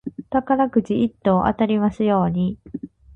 [0.31, 2.57] 宝くじ一等当たりますように。